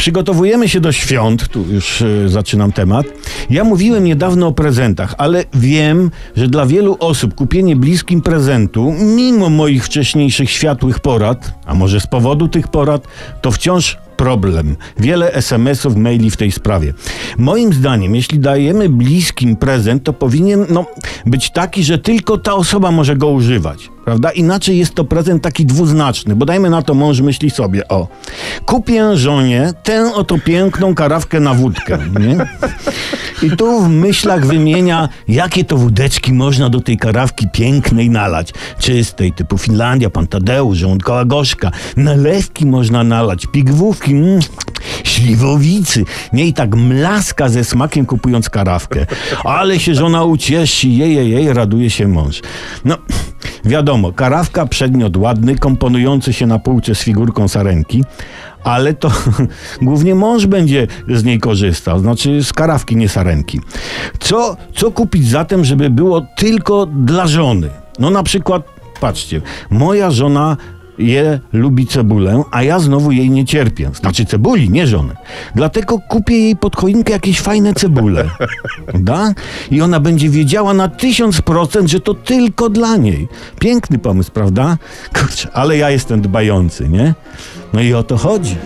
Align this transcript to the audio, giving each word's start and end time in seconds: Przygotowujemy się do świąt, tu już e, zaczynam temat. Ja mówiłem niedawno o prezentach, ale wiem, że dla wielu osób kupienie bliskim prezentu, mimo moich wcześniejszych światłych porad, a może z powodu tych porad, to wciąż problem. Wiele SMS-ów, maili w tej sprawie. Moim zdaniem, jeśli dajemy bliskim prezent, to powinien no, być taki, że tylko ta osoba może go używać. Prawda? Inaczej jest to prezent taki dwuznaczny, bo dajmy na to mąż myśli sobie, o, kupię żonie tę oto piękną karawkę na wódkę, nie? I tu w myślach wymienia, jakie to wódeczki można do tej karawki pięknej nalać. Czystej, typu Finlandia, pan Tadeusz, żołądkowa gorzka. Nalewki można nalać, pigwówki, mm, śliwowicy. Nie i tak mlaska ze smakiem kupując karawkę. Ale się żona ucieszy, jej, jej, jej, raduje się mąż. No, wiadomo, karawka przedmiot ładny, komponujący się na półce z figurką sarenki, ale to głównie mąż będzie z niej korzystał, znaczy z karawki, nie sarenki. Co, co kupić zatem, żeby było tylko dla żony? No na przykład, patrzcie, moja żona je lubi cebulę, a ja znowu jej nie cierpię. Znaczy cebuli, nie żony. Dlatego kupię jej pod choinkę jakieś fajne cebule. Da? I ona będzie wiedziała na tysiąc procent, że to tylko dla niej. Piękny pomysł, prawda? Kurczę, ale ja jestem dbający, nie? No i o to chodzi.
Przygotowujemy 0.00 0.68
się 0.68 0.80
do 0.80 0.92
świąt, 0.92 1.48
tu 1.48 1.64
już 1.70 2.02
e, 2.02 2.28
zaczynam 2.28 2.72
temat. 2.72 3.06
Ja 3.50 3.64
mówiłem 3.64 4.04
niedawno 4.04 4.46
o 4.46 4.52
prezentach, 4.52 5.14
ale 5.18 5.44
wiem, 5.54 6.10
że 6.36 6.48
dla 6.48 6.66
wielu 6.66 6.96
osób 7.00 7.34
kupienie 7.34 7.76
bliskim 7.76 8.22
prezentu, 8.22 8.92
mimo 8.92 9.50
moich 9.50 9.84
wcześniejszych 9.84 10.50
światłych 10.50 11.00
porad, 11.00 11.52
a 11.66 11.74
może 11.74 12.00
z 12.00 12.06
powodu 12.06 12.48
tych 12.48 12.68
porad, 12.68 13.06
to 13.42 13.50
wciąż 13.50 13.98
problem. 14.16 14.76
Wiele 14.98 15.32
SMS-ów, 15.32 15.96
maili 15.96 16.30
w 16.30 16.36
tej 16.36 16.52
sprawie. 16.52 16.94
Moim 17.38 17.72
zdaniem, 17.72 18.14
jeśli 18.14 18.38
dajemy 18.38 18.88
bliskim 18.88 19.56
prezent, 19.56 20.04
to 20.04 20.12
powinien 20.12 20.66
no, 20.70 20.86
być 21.26 21.50
taki, 21.50 21.84
że 21.84 21.98
tylko 21.98 22.38
ta 22.38 22.54
osoba 22.54 22.90
może 22.90 23.16
go 23.16 23.28
używać. 23.28 23.88
Prawda? 24.04 24.30
Inaczej 24.30 24.78
jest 24.78 24.94
to 24.94 25.04
prezent 25.04 25.42
taki 25.42 25.66
dwuznaczny, 25.66 26.36
bo 26.36 26.46
dajmy 26.46 26.70
na 26.70 26.82
to 26.82 26.94
mąż 26.94 27.20
myśli 27.20 27.50
sobie, 27.50 27.88
o, 27.88 28.08
kupię 28.66 29.16
żonie 29.16 29.72
tę 29.82 30.14
oto 30.14 30.38
piękną 30.38 30.94
karawkę 30.94 31.40
na 31.40 31.54
wódkę, 31.54 31.98
nie? 32.20 32.36
I 33.42 33.50
tu 33.56 33.82
w 33.82 33.88
myślach 33.88 34.46
wymienia, 34.46 35.08
jakie 35.28 35.64
to 35.64 35.76
wódeczki 35.76 36.32
można 36.32 36.68
do 36.68 36.80
tej 36.80 36.96
karawki 36.96 37.48
pięknej 37.52 38.10
nalać. 38.10 38.52
Czystej, 38.78 39.32
typu 39.32 39.58
Finlandia, 39.58 40.10
pan 40.10 40.26
Tadeusz, 40.26 40.78
żołądkowa 40.78 41.24
gorzka. 41.24 41.70
Nalewki 41.96 42.66
można 42.66 43.04
nalać, 43.04 43.46
pigwówki, 43.46 44.12
mm, 44.12 44.40
śliwowicy. 45.04 46.04
Nie 46.32 46.46
i 46.46 46.52
tak 46.52 46.74
mlaska 46.74 47.48
ze 47.48 47.64
smakiem 47.64 48.06
kupując 48.06 48.50
karawkę. 48.50 49.06
Ale 49.44 49.80
się 49.80 49.94
żona 49.94 50.24
ucieszy, 50.24 50.88
jej, 50.88 51.14
jej, 51.14 51.30
jej, 51.30 51.52
raduje 51.52 51.90
się 51.90 52.08
mąż. 52.08 52.42
No, 52.84 52.96
wiadomo, 53.64 54.12
karawka 54.12 54.66
przedmiot 54.66 55.16
ładny, 55.16 55.56
komponujący 55.56 56.32
się 56.32 56.46
na 56.46 56.58
półce 56.58 56.94
z 56.94 56.98
figurką 56.98 57.48
sarenki, 57.48 58.04
ale 58.64 58.94
to 58.94 59.10
głównie 59.82 60.14
mąż 60.14 60.46
będzie 60.46 60.86
z 61.08 61.24
niej 61.24 61.40
korzystał, 61.40 61.98
znaczy 61.98 62.44
z 62.44 62.52
karawki, 62.52 62.96
nie 62.96 63.08
sarenki. 63.08 63.60
Co, 64.20 64.56
co 64.74 64.90
kupić 64.90 65.28
zatem, 65.28 65.64
żeby 65.64 65.90
było 65.90 66.26
tylko 66.36 66.86
dla 66.86 67.26
żony? 67.26 67.68
No 67.98 68.10
na 68.10 68.22
przykład, 68.22 68.62
patrzcie, 69.00 69.40
moja 69.70 70.10
żona 70.10 70.56
je 71.00 71.40
lubi 71.52 71.86
cebulę, 71.86 72.42
a 72.50 72.62
ja 72.62 72.78
znowu 72.78 73.12
jej 73.12 73.30
nie 73.30 73.44
cierpię. 73.44 73.90
Znaczy 73.94 74.24
cebuli, 74.24 74.70
nie 74.70 74.86
żony. 74.86 75.14
Dlatego 75.54 75.98
kupię 76.08 76.38
jej 76.38 76.56
pod 76.56 76.76
choinkę 76.76 77.12
jakieś 77.12 77.40
fajne 77.40 77.74
cebule. 77.74 78.24
Da? 78.94 79.32
I 79.70 79.80
ona 79.80 80.00
będzie 80.00 80.28
wiedziała 80.28 80.74
na 80.74 80.88
tysiąc 80.88 81.40
procent, 81.42 81.90
że 81.90 82.00
to 82.00 82.14
tylko 82.14 82.68
dla 82.68 82.96
niej. 82.96 83.28
Piękny 83.60 83.98
pomysł, 83.98 84.30
prawda? 84.32 84.78
Kurczę, 85.18 85.48
ale 85.52 85.76
ja 85.76 85.90
jestem 85.90 86.20
dbający, 86.20 86.88
nie? 86.88 87.14
No 87.72 87.80
i 87.80 87.94
o 87.94 88.02
to 88.02 88.16
chodzi. 88.16 88.56